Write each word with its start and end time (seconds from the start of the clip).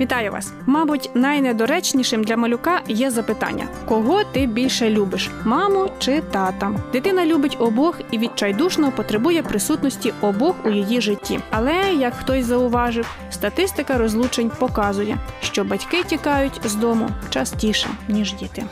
Вітаю 0.00 0.32
вас! 0.32 0.52
Мабуть, 0.66 1.10
найнедоречнішим 1.14 2.24
для 2.24 2.36
малюка 2.36 2.80
є 2.88 3.10
запитання: 3.10 3.66
кого 3.88 4.24
ти 4.24 4.46
більше 4.46 4.90
любиш 4.90 5.30
маму 5.44 5.90
чи 5.98 6.20
тата? 6.20 6.72
Дитина 6.92 7.26
любить 7.26 7.56
обох 7.60 8.00
і 8.10 8.18
відчайдушно 8.18 8.92
потребує 8.92 9.42
присутності 9.42 10.12
обох 10.20 10.56
у 10.64 10.70
її 10.70 11.00
житті. 11.00 11.40
Але 11.50 11.94
як 11.94 12.14
хтось 12.14 12.44
зауважив, 12.44 13.16
статистика 13.30 13.98
розлучень 13.98 14.50
показує, 14.58 15.18
що 15.40 15.64
батьки 15.64 16.02
тікають 16.02 16.60
з 16.64 16.74
дому 16.74 17.08
частіше 17.30 17.88
ніж 18.08 18.34
діти. 18.34 18.64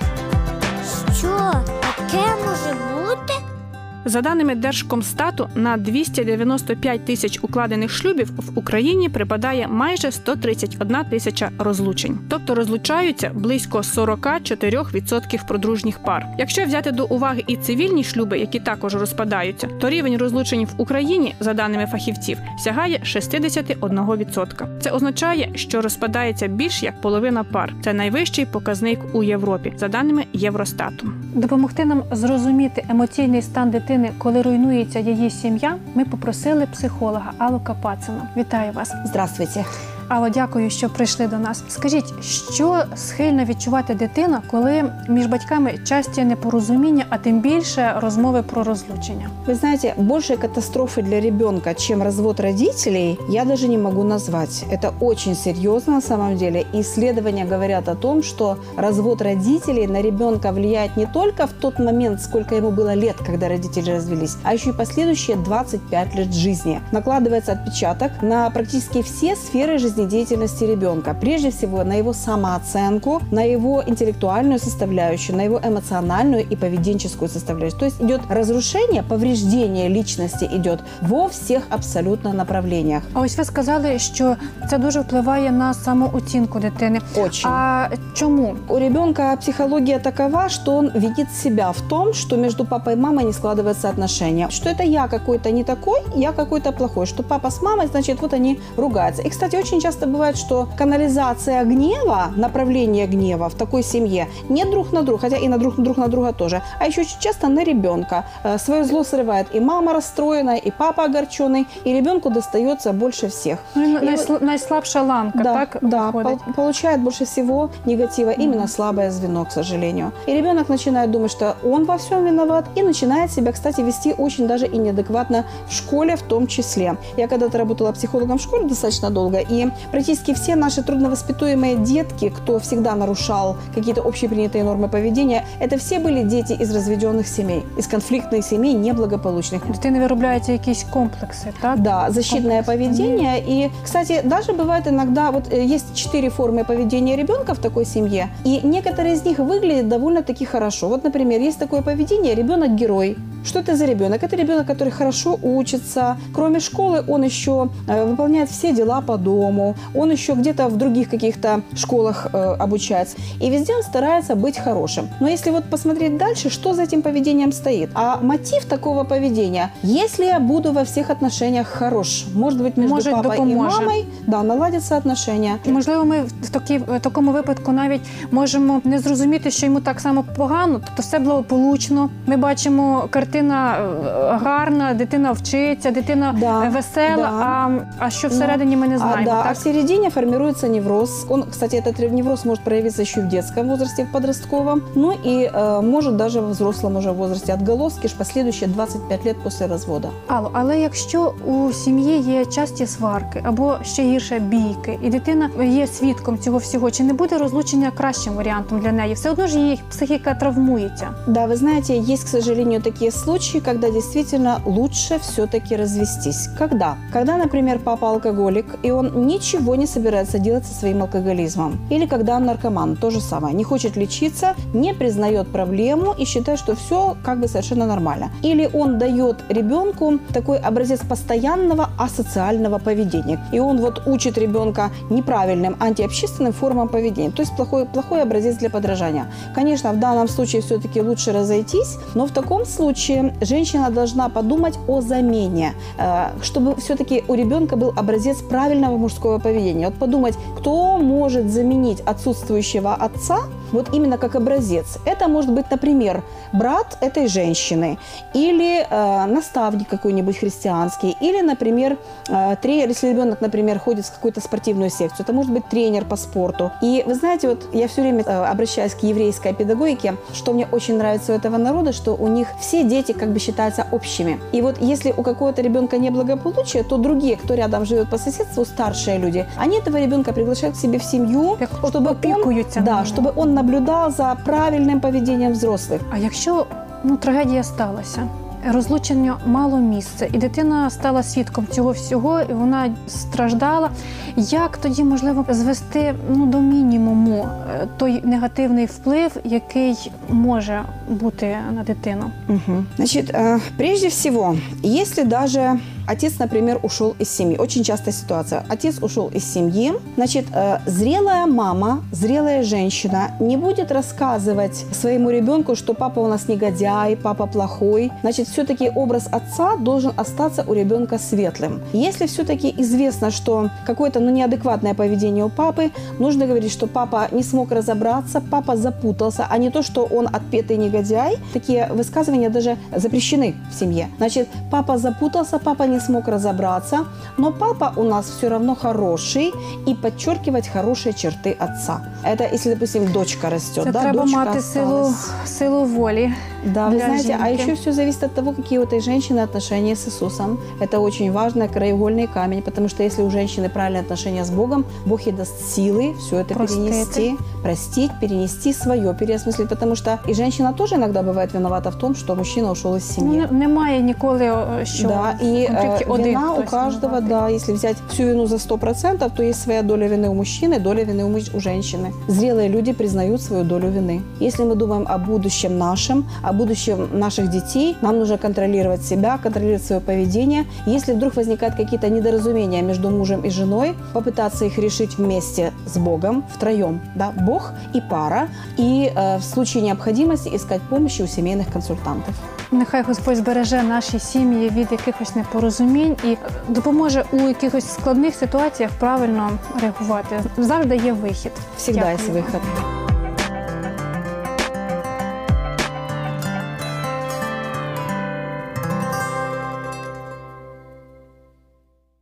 За 4.10 4.20
даними 4.20 4.54
Держкомстату, 4.54 5.48
на 5.54 5.76
295 5.76 7.04
тисяч 7.04 7.38
укладених 7.42 7.90
шлюбів 7.90 8.30
в 8.36 8.58
Україні 8.58 9.08
припадає 9.08 9.68
майже 9.68 10.12
131 10.12 10.96
тисяча 11.10 11.50
розлучень, 11.58 12.18
тобто 12.28 12.54
розлучаються 12.54 13.30
близько 13.34 13.78
44% 13.78 15.46
продружніх 15.48 15.98
пар. 15.98 16.26
Якщо 16.38 16.64
взяти 16.64 16.92
до 16.92 17.04
уваги 17.04 17.44
і 17.46 17.56
цивільні 17.56 18.04
шлюби, 18.04 18.38
які 18.38 18.60
також 18.60 18.94
розпадаються, 18.94 19.68
то 19.80 19.90
рівень 19.90 20.16
розлучень 20.16 20.64
в 20.64 20.74
Україні, 20.76 21.34
за 21.40 21.54
даними 21.54 21.86
фахівців, 21.86 22.38
сягає 22.58 22.98
61%. 23.04 24.80
Це 24.80 24.90
означає, 24.90 25.50
що 25.54 25.80
розпадається 25.80 26.46
більш 26.46 26.82
як 26.82 27.00
половина 27.00 27.44
пар. 27.44 27.74
Це 27.84 27.92
найвищий 27.92 28.46
показник 28.46 29.00
у 29.12 29.22
Європі, 29.22 29.72
за 29.76 29.88
даними 29.88 30.24
Євростату. 30.32 31.12
Допомогти 31.34 31.84
нам 31.84 32.02
зрозуміти 32.12 32.84
емоційний 32.88 33.42
стан 33.42 33.70
дитини, 33.70 33.99
коли 34.17 34.41
руйнується 34.41 34.99
її 34.99 35.29
сім'я, 35.29 35.75
ми 35.95 36.05
попросили 36.05 36.65
психолога 36.65 37.31
Аллу 37.37 37.59
Капацину. 37.59 38.21
Вітаю 38.37 38.71
вас. 38.71 38.93
Здравствуйте. 39.05 39.65
Алло, 40.09 40.29
дякую, 40.29 40.69
що 40.69 40.89
прийшли 40.89 41.27
до 41.27 41.37
нас. 41.37 41.63
Скажіть, 41.69 42.23
що 42.53 42.83
схильна 42.95 43.45
відчувати 43.45 43.95
дитина, 43.95 44.41
коли 44.51 44.83
між 45.09 45.25
батьками 45.25 45.73
часті 45.83 46.23
непорозуміння, 46.23 47.05
а 47.09 47.17
тим 47.17 47.41
більше 47.41 47.93
розмови 47.97 48.43
про 48.43 48.63
розлучення? 48.63 49.29
Вы 49.47 49.55
знаете, 49.55 49.93
большей 49.97 50.37
катастрофы 50.37 51.01
для 51.01 51.21
ребенка, 51.21 51.73
чем 51.73 52.03
развод 52.03 52.39
родителей, 52.39 53.17
я 53.29 53.45
даже 53.45 53.67
не 53.67 53.77
могу 53.77 54.03
назвать. 54.03 54.65
Это 54.71 54.91
очень 54.99 55.35
серьезно 55.35 55.93
на 55.93 56.01
самом 56.01 56.37
деле. 56.37 56.65
И 56.73 56.81
исследования 56.81 57.45
говорят 57.45 57.89
о 57.89 57.95
том, 57.95 58.23
что 58.23 58.57
развод 58.77 59.21
родителей 59.21 59.87
на 59.87 60.01
ребенка 60.01 60.51
влияет 60.51 60.97
не 60.97 61.05
только 61.05 61.45
в 61.45 61.53
тот 61.53 61.79
момент, 61.79 62.21
сколько 62.21 62.55
ему 62.55 62.71
было 62.71 62.95
лет, 62.95 63.15
когда 63.25 63.47
родители 63.47 63.91
развелись, 63.91 64.37
а 64.43 64.53
еще 64.53 64.69
и 64.69 64.73
последующие 64.73 65.37
25 65.37 66.15
лет 66.15 66.33
жизни. 66.33 66.79
Накладывается 66.91 67.51
отпечаток 67.51 68.11
на 68.21 68.49
практически 68.49 69.01
все 69.01 69.35
сферы 69.35 69.77
жизнедеятельности 70.00 70.64
ребенка. 70.64 71.14
Прежде 71.20 71.50
всего 71.50 71.84
на 71.84 71.94
его 71.94 72.12
самооценку, 72.12 73.20
на 73.30 73.42
его 73.42 73.82
интеллектуальную 73.86 74.58
составляющую, 74.58 75.36
на 75.36 75.42
его 75.42 75.60
эмоциональную 75.62 76.46
и 76.50 76.56
поведенческую 76.56 77.28
составляющую. 77.28 77.78
То 77.78 77.84
есть 77.86 78.00
идет 78.02 78.20
разрушение, 78.28 79.02
повреждение 79.02 79.88
личности 79.88 80.48
идет 80.52 80.80
во 81.02 81.28
всех 81.28 81.62
абсолютно 81.70 82.32
направлениях. 82.32 83.02
А 83.14 83.20
ось 83.20 83.38
ви 83.38 83.44
сказали, 83.44 83.98
що 83.98 84.36
це 84.70 84.78
дуже 84.78 85.00
впливає 85.00 85.52
на 85.52 85.74
самооцінку 85.74 86.58
дитини. 86.58 87.00
Очень. 87.16 87.50
А 87.50 87.88
чому? 88.14 88.56
У 88.68 88.78
ребенка 88.78 89.36
психология 89.36 89.98
такова, 89.98 90.48
что 90.48 90.76
он 90.76 90.90
видит 90.94 91.26
себя 91.42 91.70
в 91.70 91.80
том, 91.88 92.14
что 92.14 92.36
между 92.36 92.64
папой 92.64 92.92
и 92.92 92.96
мамой 92.96 93.24
не 93.24 93.32
складываются 93.32 93.88
отношения. 93.88 94.48
Что 94.50 94.70
это 94.70 94.82
я 94.82 95.08
какой-то 95.08 95.50
не 95.50 95.64
такой, 95.64 96.00
я 96.16 96.32
какой-то 96.32 96.72
плохой. 96.72 97.06
Что 97.06 97.22
папа 97.22 97.50
с 97.50 97.62
мамой, 97.62 97.86
значит, 97.86 98.22
вот 98.22 98.32
они 98.34 98.60
ругаются. 98.76 99.22
И, 99.22 99.30
кстати, 99.30 99.56
очень 99.56 99.79
часто 99.80 100.06
бывает, 100.06 100.36
что 100.36 100.68
канализация 100.78 101.64
гнева, 101.64 102.32
направление 102.36 103.06
гнева 103.06 103.48
в 103.48 103.54
такой 103.54 103.82
семье 103.82 104.28
не 104.48 104.64
друг 104.64 104.92
на 104.92 105.02
друга, 105.02 105.20
хотя 105.22 105.36
и 105.36 105.48
на 105.48 105.58
друг, 105.58 105.76
друг 105.76 105.96
на 105.96 106.08
друга 106.08 106.32
тоже, 106.32 106.62
а 106.78 106.86
еще 106.86 107.00
очень 107.02 107.18
часто 107.20 107.48
на 107.48 107.64
ребенка. 107.64 108.24
Э, 108.44 108.58
Свое 108.58 108.84
зло 108.84 109.04
срывает 109.04 109.46
и 109.54 109.60
мама 109.60 109.92
расстроенная, 109.92 110.56
и 110.56 110.70
папа 110.70 111.04
огорченный, 111.04 111.66
и 111.84 111.92
ребенку 111.92 112.30
достается 112.30 112.92
больше 112.92 113.28
всех. 113.28 113.58
Ну, 113.74 113.98
И 113.98 114.44
найслабша 114.44 115.02
ламка, 115.02 115.38
да, 115.42 115.54
так 115.54 115.78
да, 115.80 116.12
пол- 116.12 116.38
получает 116.56 117.00
больше 117.00 117.24
всего 117.24 117.70
негатива 117.86 118.30
именно 118.30 118.68
слабое 118.68 119.10
звено, 119.10 119.44
к 119.44 119.52
сожалению. 119.52 120.12
И 120.26 120.34
ребенок 120.34 120.68
начинает 120.68 121.10
думать, 121.10 121.30
что 121.30 121.56
он 121.64 121.84
во 121.84 121.96
всем 121.98 122.24
виноват, 122.24 122.66
и 122.76 122.82
начинает 122.82 123.30
себя, 123.32 123.52
кстати, 123.52 123.80
вести 123.80 124.14
очень 124.18 124.46
даже 124.46 124.66
и 124.66 124.76
неадекватно 124.78 125.44
в 125.68 125.72
школе 125.72 126.16
в 126.16 126.22
том 126.22 126.46
числе. 126.46 126.96
Я 127.16 127.28
когда-то 127.28 127.58
работала 127.58 127.92
психологом 127.92 128.38
в 128.38 128.42
школе 128.42 128.66
достаточно 128.66 129.10
долго, 129.10 129.38
и 129.38 129.69
практически 129.90 130.34
все 130.34 130.56
наши 130.56 130.82
трудновоспитуемые 130.82 131.76
детки, 131.76 132.28
кто 132.30 132.58
всегда 132.58 132.94
нарушал 132.94 133.56
какие-то 133.74 134.02
общепринятые 134.02 134.64
нормы 134.64 134.88
поведения, 134.88 135.44
это 135.60 135.76
все 135.76 135.98
были 135.98 136.22
дети 136.22 136.52
из 136.52 136.74
разведенных 136.74 137.26
семей, 137.28 137.62
из 137.78 137.86
конфликтных 137.86 138.44
семей, 138.44 138.74
неблагополучных. 138.74 139.62
Дитини 139.72 139.98
виробляються 139.98 140.52
якісь 140.52 140.84
комплекси, 140.90 141.52
так? 141.60 141.80
Да, 141.80 142.06
защитное 142.10 142.62
Комплекс 142.62 142.66
поведение. 142.66 143.38
И, 143.48 143.70
кстати, 143.84 144.20
даже 144.24 144.52
бывает 144.52 144.86
иногда, 144.86 145.30
вот 145.30 145.52
э, 145.52 145.64
есть 145.74 145.94
четыре 145.94 146.30
формы 146.30 146.64
поведения 146.64 147.16
ребенка 147.16 147.54
в 147.54 147.58
такой 147.58 147.84
семье, 147.84 148.28
и 148.44 148.60
некоторые 148.62 149.14
из 149.14 149.24
них 149.24 149.38
выглядят 149.38 149.88
довольно-таки 149.88 150.44
хорошо. 150.44 150.88
Вот, 150.88 151.04
например, 151.04 151.40
есть 151.40 151.58
такое 151.58 151.82
поведение 151.82 152.34
ребенок-герой. 152.34 153.16
Что 153.45 153.59
это 153.59 153.75
за 153.75 153.85
ребенок? 153.85 154.23
Это 154.23 154.35
ребенок, 154.35 154.65
который 154.65 154.89
хорошо 154.89 155.39
учится. 155.43 156.17
Кроме 156.33 156.59
школы, 156.59 157.03
он 157.07 157.23
еще 157.23 157.69
э, 157.87 158.05
выполняет 158.05 158.49
все 158.49 158.73
дела 158.73 159.01
по 159.01 159.17
дому. 159.17 159.75
Он 159.93 160.11
еще 160.11 160.33
где-то 160.33 160.67
в 160.67 160.77
других 160.77 161.09
каких-то 161.09 161.61
школах 161.75 162.27
э, 162.33 162.55
обучается. 162.59 163.17
И 163.41 163.49
везде 163.51 163.75
он 163.75 163.83
старается 163.83 164.35
быть 164.35 164.57
хорошим. 164.57 165.09
Но 165.19 165.27
если 165.27 165.51
вот 165.51 165.63
посмотреть 165.69 166.17
дальше, 166.17 166.49
что 166.49 166.73
за 166.73 166.83
этим 166.83 167.01
поведением 167.01 167.51
стоит? 167.51 167.89
А 167.93 168.17
мотив 168.21 168.65
такого 168.65 169.03
поведения, 169.03 169.71
если 169.83 170.25
я 170.25 170.39
буду 170.39 170.71
во 170.71 170.83
всех 170.83 171.11
отношениях 171.11 171.67
хорош, 171.67 172.25
может 172.33 172.61
быть, 172.61 172.77
между 172.77 172.95
Может, 172.95 173.13
папой 173.13 173.35
и 173.35 173.39
допоможе. 173.39 173.79
мамой, 173.79 174.05
да, 174.27 174.43
наладятся 174.43 174.97
отношения. 174.97 175.59
Можливо, 175.65 176.05
ми 176.05 176.21
в 176.41 176.49
такій 176.49 176.77
в 176.77 176.99
такому 176.99 177.31
випадку 177.31 177.71
навіть 177.71 178.01
можемо 178.31 178.81
не 178.83 178.99
зрозуміти, 178.99 179.51
що 179.51 179.65
йому 179.65 179.79
так 179.79 179.99
само 179.99 180.23
погано, 180.37 180.81
тобто 180.85 181.01
все 181.01 181.19
благополучно. 181.19 182.09
Ми 182.27 182.37
бачимо, 182.37 183.07
картина 183.09 183.28
е, 183.29 184.37
гарна, 184.43 184.93
дитина 184.93 185.31
вчиться, 185.31 185.91
дитина 185.91 186.35
Да, 186.39 186.65
е, 186.65 186.69
весела. 186.69 187.15
да. 187.17 187.29
А, 187.41 187.69
а 187.99 188.09
що 188.09 188.27
всередині 188.27 188.77
ми 188.77 188.87
не 188.87 188.95
А, 188.95 188.97
знаємо. 188.97 189.25
да, 189.25 189.39
а 189.39 189.43
так? 189.43 189.55
в 189.55 189.57
середине 189.57 190.09
формируется 190.09 190.67
невроз. 190.67 191.25
Он, 191.29 191.43
кстати, 191.51 191.75
этот 191.77 192.11
невроз 192.13 192.45
может 192.45 192.63
проявиться 192.63 193.01
еще 193.01 193.19
и 193.19 193.23
в 193.23 193.27
детском 193.27 193.67
возрасте, 193.69 194.03
в 194.03 194.11
подростковом. 194.11 194.81
Ну 194.95 195.11
и 195.25 195.49
э, 195.53 195.81
может 195.81 196.15
даже 196.15 196.41
в 196.41 196.49
взрослом 196.49 196.95
уже 196.95 197.11
возрасте. 197.11 197.53
Отголоски 197.53 198.07
ж 198.07 198.13
последующие 198.17 198.67
25 198.67 199.25
лет 199.25 199.35
после 199.43 199.67
развода. 199.67 200.09
Алло, 200.27 200.49
але 200.53 200.79
якщо 200.79 201.33
у 201.45 201.71
сім'ї 201.73 202.19
є 202.19 202.45
часті 202.45 202.87
сварки 202.87 203.41
або 203.43 203.75
ще 203.83 204.01
гірше 204.03 204.39
бійки, 204.39 204.99
і 205.01 205.09
дитина 205.09 205.49
є 205.63 205.87
свідком 205.87 206.37
цього 206.39 206.57
всього, 206.57 206.91
чи 206.91 207.03
не 207.03 207.13
буде 207.13 207.37
розлучення 207.37 207.91
кращим 207.91 208.33
варіантом 208.33 208.79
для 208.79 208.91
неї? 208.91 209.13
Все 209.13 209.31
одно 209.31 209.47
ж 209.47 209.59
її 209.59 209.81
психіка 209.89 210.33
травмується. 210.33 211.07
Да, 211.27 211.45
вы 211.47 211.55
знаете, 211.55 211.93
есть, 212.13 212.23
к 212.23 212.29
сожалению, 212.29 212.81
такие 212.81 213.11
случаи, 213.24 213.58
когда 213.58 213.90
действительно 213.90 214.62
лучше 214.66 215.18
все-таки 215.18 215.76
развестись. 215.76 216.48
Когда? 216.58 216.96
Когда, 217.12 217.36
например, 217.36 217.78
папа 217.78 218.10
алкоголик, 218.10 218.66
и 218.82 218.90
он 218.90 219.26
ничего 219.26 219.76
не 219.76 219.86
собирается 219.86 220.38
делать 220.38 220.66
со 220.66 220.74
своим 220.74 221.02
алкоголизмом. 221.02 221.78
Или 221.90 222.06
когда 222.06 222.36
он 222.36 222.46
наркоман, 222.46 222.96
то 222.96 223.10
же 223.10 223.20
самое. 223.20 223.54
Не 223.54 223.64
хочет 223.64 223.96
лечиться, 223.96 224.54
не 224.74 224.94
признает 224.94 225.48
проблему 225.48 226.14
и 226.18 226.24
считает, 226.24 226.58
что 226.58 226.74
все 226.74 227.16
как 227.24 227.40
бы 227.40 227.48
совершенно 227.48 227.86
нормально. 227.86 228.30
Или 228.42 228.70
он 228.72 228.98
дает 228.98 229.36
ребенку 229.48 230.18
такой 230.32 230.58
образец 230.58 231.00
постоянного 231.00 231.90
асоциального 231.98 232.78
поведения. 232.78 233.38
И 233.52 233.60
он 233.60 233.80
вот 233.80 234.02
учит 234.06 234.38
ребенка 234.38 234.90
неправильным 235.10 235.76
антиобщественным 235.80 236.52
формам 236.52 236.88
поведения. 236.88 237.30
То 237.30 237.42
есть 237.42 237.56
плохой, 237.56 237.84
плохой 237.86 238.22
образец 238.22 238.56
для 238.56 238.70
подражания. 238.70 239.26
Конечно, 239.54 239.92
в 239.92 239.98
данном 239.98 240.28
случае 240.28 240.62
все-таки 240.62 241.02
лучше 241.02 241.32
разойтись, 241.32 241.98
но 242.14 242.26
в 242.26 242.30
таком 242.30 242.64
случае 242.64 243.09
женщина 243.40 243.90
должна 243.90 244.28
подумать 244.28 244.78
о 244.88 245.00
замене, 245.00 245.74
э, 245.98 246.30
чтобы 246.42 246.74
все-таки 246.76 247.24
у 247.28 247.34
ребенка 247.34 247.76
был 247.76 247.92
образец 247.96 248.38
правильного 248.38 248.96
мужского 248.96 249.38
поведения. 249.38 249.86
Вот 249.86 249.94
подумать, 249.94 250.34
кто 250.58 250.98
может 250.98 251.50
заменить 251.50 252.00
отсутствующего 252.00 252.94
отца 252.94 253.40
вот 253.72 253.94
именно 253.94 254.18
как 254.18 254.34
образец. 254.34 254.98
Это 255.04 255.28
может 255.28 255.52
быть, 255.52 255.70
например, 255.70 256.22
брат 256.52 256.98
этой 257.00 257.26
женщины 257.28 257.98
или 258.34 258.86
э, 258.88 259.26
наставник 259.26 259.88
какой-нибудь 259.88 260.38
христианский, 260.38 261.16
или, 261.20 261.40
например, 261.40 261.98
э, 262.28 262.56
тренер, 262.62 262.88
если 262.88 263.08
ребенок, 263.08 263.40
например, 263.40 263.78
ходит 263.78 264.06
в 264.06 264.14
какую-то 264.14 264.40
спортивную 264.40 264.90
секцию, 264.90 265.24
это 265.24 265.32
может 265.32 265.52
быть 265.52 265.66
тренер 265.68 266.04
по 266.04 266.16
спорту. 266.16 266.70
И 266.82 267.02
вы 267.06 267.14
знаете, 267.14 267.48
вот 267.48 267.68
я 267.72 267.88
все 267.88 268.02
время 268.02 268.22
э, 268.22 268.44
обращаюсь 268.44 268.94
к 268.94 269.02
еврейской 269.02 269.54
педагогике, 269.54 270.14
что 270.32 270.52
мне 270.52 270.66
очень 270.72 270.96
нравится 270.96 271.32
у 271.32 271.36
этого 271.36 271.56
народа, 271.56 271.92
что 271.92 272.14
у 272.14 272.28
них 272.28 272.48
все 272.60 272.84
дети 272.84 273.12
как 273.12 273.32
бы 273.32 273.38
считаются 273.38 273.86
общими. 273.90 274.40
И 274.52 274.62
вот 274.62 274.76
если 274.80 275.12
у 275.16 275.22
какого-то 275.22 275.62
ребенка 275.62 275.98
неблагополучие, 275.98 276.82
то 276.84 276.96
другие, 276.96 277.36
кто 277.36 277.54
рядом 277.54 277.84
живет 277.84 278.10
по 278.10 278.18
соседству, 278.18 278.64
старшие 278.64 279.18
люди, 279.18 279.46
они 279.56 279.78
этого 279.78 279.98
ребенка 279.98 280.32
приглашают 280.32 280.76
к 280.76 280.78
себе 280.78 280.98
в 280.98 281.04
семью, 281.04 281.56
Як 281.60 281.70
чтобы 281.88 282.16
он, 282.24 282.84
да, 282.84 283.04
чтобы 283.04 283.32
он 283.36 283.54
наблюдал 283.59 284.11
за 284.11 284.37
правильным 284.45 284.99
поведением 284.99 285.51
взрослых. 285.51 285.99
А 286.11 286.17
якщо 286.17 286.65
ну, 287.03 287.17
трагедія 287.17 287.63
сталася, 287.63 288.27
розлучення 288.73 289.37
мало 289.45 289.77
місця, 289.77 290.27
і 290.33 290.37
дитина 290.37 290.89
стала 290.89 291.23
свідком 291.23 291.67
цього 291.67 291.91
всього, 291.91 292.41
і 292.49 292.53
вона 292.53 292.95
страждала. 293.07 293.89
Як 294.37 294.77
тоді 294.77 295.03
можливо 295.03 295.45
звести 295.49 296.15
ну, 296.29 296.45
до 296.45 296.59
мінімуму 296.59 297.47
е, 297.69 297.87
той 297.97 298.21
негативний 298.23 298.85
вплив, 298.85 299.31
який 299.43 300.11
може 300.29 300.81
бути 301.09 301.57
на 301.75 301.83
дитину? 301.83 302.31
Мгм. 302.47 302.85
Значит, 302.97 303.33
э, 303.33 303.59
прежде 303.77 304.07
всего, 304.07 304.57
если 304.83 305.23
даже 305.23 305.79
отец, 306.10 306.34
например, 306.40 306.80
ушел 306.82 307.14
из 307.20 307.30
семьи, 307.30 307.56
очень 307.56 307.84
частая 307.84 308.12
ситуация, 308.12 308.64
отец 308.68 308.98
ушел 309.00 309.28
из 309.28 309.44
семьи, 309.44 309.92
значит, 310.16 310.46
э, 310.52 310.78
зрелая 310.86 311.46
мама, 311.46 312.02
зрелая 312.10 312.64
женщина 312.64 313.30
не 313.38 313.56
будет 313.56 313.92
рассказывать 313.92 314.84
своему 314.92 315.30
ребенку, 315.30 315.76
что 315.76 315.94
папа 315.94 316.18
у 316.18 316.26
нас 316.26 316.48
негодяй, 316.48 317.16
папа 317.16 317.46
плохой. 317.46 318.10
Значит, 318.22 318.48
все-таки 318.48 318.90
образ 318.92 319.28
отца 319.30 319.76
должен 319.76 320.12
остаться 320.16 320.64
у 320.66 320.74
ребенка 320.74 321.18
светлым. 321.18 321.80
Если 321.92 322.26
все-таки 322.26 322.74
известно, 322.78 323.30
что 323.30 323.70
какое-то 323.86 324.18
ну, 324.18 324.30
неадекватное 324.30 324.94
поведение 324.94 325.44
у 325.44 325.48
папы, 325.48 325.90
нужно 326.18 326.46
говорить, 326.46 326.72
что 326.72 326.88
папа 326.88 327.28
не 327.30 327.44
смог 327.44 327.70
разобраться, 327.70 328.40
папа 328.40 328.76
запутался, 328.76 329.46
а 329.48 329.58
не 329.58 329.70
то, 329.70 329.82
что 329.82 330.04
он 330.04 330.26
отпетый 330.26 330.76
негодяй. 330.76 331.36
Такие 331.52 331.88
высказывания 331.92 332.50
даже 332.50 332.76
запрещены 332.96 333.54
в 333.70 333.78
семье. 333.78 334.08
Значит, 334.18 334.48
папа 334.70 334.98
запутался, 334.98 335.58
папа 335.58 335.84
не 335.84 335.99
смог 335.99 336.27
разобраться, 336.27 337.05
но 337.37 337.51
папа 337.51 337.91
у 337.95 338.03
нас 338.03 338.25
все 338.29 338.49
равно 338.49 338.75
хороший 338.75 339.53
и 339.87 339.93
подчеркивать 339.93 340.67
хорошие 340.67 341.13
черты 341.13 341.55
отца. 341.59 342.01
Это 342.23 342.53
если, 342.53 342.73
допустим, 342.73 343.11
дочка 343.11 343.49
растет, 343.49 343.83
Це 343.83 343.91
да, 343.91 344.01
треба 344.01 344.21
дочка 344.23 344.37
мати 344.37 344.61
силу, 344.61 344.85
осталась. 344.85 345.29
силу 345.45 345.83
волі. 345.85 346.33
Да, 346.73 346.87
вы 346.87 346.91
для 346.91 346.99
знаете, 347.05 347.37
а 347.41 347.45
женки. 347.47 347.61
еще 347.61 347.73
все 347.73 347.91
зависит 347.91 348.23
от 348.23 348.33
того, 348.33 348.53
какие 348.53 348.79
у 348.79 348.83
этой 348.83 348.99
женщины 348.99 349.43
отношения 349.43 349.95
с 349.95 350.07
Иисусом. 350.07 350.57
Это 350.81 350.99
очень 350.99 351.31
важно, 351.31 351.67
краеугольный 351.67 352.27
камень, 352.33 352.61
потому 352.61 352.89
что 352.89 353.03
если 353.03 353.23
у 353.23 353.29
женщины 353.29 353.69
правильные 353.69 354.01
отношения 354.01 354.43
с 354.43 354.49
Богом, 354.49 354.83
Бог 355.05 355.27
ей 355.27 355.31
даст 355.35 355.75
силы 355.75 356.13
все 356.19 356.35
это 356.37 356.53
Простить. 356.55 356.77
перенести, 356.85 357.37
простить, 357.63 358.11
перенести 358.21 358.73
свое, 358.73 359.13
переосмыслить, 359.13 359.69
потому 359.69 359.95
что 359.95 360.17
и 360.29 360.33
женщина 360.33 360.73
тоже 360.73 360.95
иногда 360.95 361.21
бывает 361.21 361.53
виновата 361.53 361.89
в 361.91 361.95
том, 361.95 362.15
что 362.15 362.35
мужчина 362.35 362.71
ушел 362.71 362.95
из 362.95 363.03
Ну, 363.09 363.13
семьи. 363.23 363.37
не- 363.51 363.59
немає 363.67 364.01
ніколи, 364.01 364.45
е, 364.81 364.85
що 364.85 365.07
да, 365.07 365.35
и 365.45 365.67
в 365.67 365.88
конфлікті 365.90 366.04
э, 366.04 366.14
один 366.14 366.26
вина 366.26 366.52
у 366.52 366.64
каждого, 366.64 367.20
да, 367.20 367.48
если 367.48 367.74
взять 367.74 367.96
всю 368.08 368.26
вину 368.26 368.46
за 368.46 368.56
100%, 368.56 369.30
то 369.36 369.42
есть 369.42 369.62
своя 369.62 369.82
доля 369.82 370.08
вины 370.08 370.28
у 370.28 370.34
мужчины, 370.34 370.78
доля 370.80 371.04
вины 371.04 371.24
у 371.54 371.60
женщины. 371.60 372.12
Зрелые 372.28 372.68
люди 372.68 372.92
признают 372.92 373.42
свою 373.42 373.64
долю 373.64 373.88
вины. 373.88 374.22
Если 374.40 374.64
мы 374.64 374.74
думаем 374.74 375.06
о 375.08 375.18
будущем 375.18 375.78
нашем, 375.78 376.24
о 376.42 376.52
будущем 376.52 377.08
наших 377.12 377.50
детей, 377.50 377.96
нам 378.02 378.18
нужно 378.18 378.38
контролировать 378.38 379.02
себя, 379.02 379.38
контролировать 379.38 379.84
свое 379.84 380.00
поведение. 380.00 380.64
Если 380.86 381.14
вдруг 381.14 381.36
возникают 381.36 381.76
какие-то 381.76 382.08
недоразумения 382.08 382.82
между 382.82 383.10
мужем 383.10 383.40
и 383.46 383.50
женой, 383.50 383.94
попытаться 384.14 384.64
их 384.64 384.78
решить 384.78 385.18
вместе 385.18 385.72
с 385.86 385.98
Богом, 385.98 386.44
втроем, 386.54 387.00
да, 387.16 387.32
Бог 387.46 387.72
и 387.94 388.00
пара, 388.00 388.48
и 388.78 389.12
э, 389.14 389.38
в 389.38 389.42
случае 389.42 389.82
необходимости 389.82 390.50
искать 390.56 390.82
помощи 390.90 391.22
у 391.22 391.26
семейных 391.26 391.72
консультантов. 391.72 392.34
Нехай 392.72 393.02
Господь 393.02 393.36
збереже 393.36 393.82
наші 393.82 394.18
сім'ї 394.18 394.70
від 394.70 394.92
якихось 394.92 395.36
непорозумінь 395.36 396.16
і 396.24 396.36
допоможе 396.68 397.24
у 397.30 397.48
якихось 397.48 397.92
складних 397.92 398.34
ситуаціях 398.34 398.90
правильно 398.98 399.50
реагувати. 399.80 400.40
Завжди 400.56 400.96
є 400.96 401.12
вихід. 401.12 401.52
Всі 401.76 401.92
є 401.92 402.18
вихід. 402.28 402.60